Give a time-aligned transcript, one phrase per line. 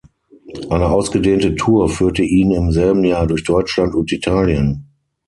[0.71, 4.87] Eine ausgedehnte Tour führte ihn im selben Jahr durch Deutschland und Italien.